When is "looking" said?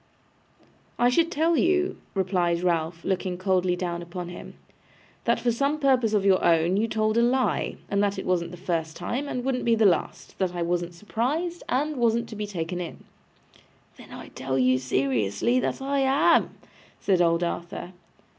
3.05-3.37